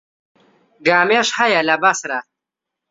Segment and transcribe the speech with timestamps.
[0.87, 2.19] گامێش هەیە لە بەسڕە.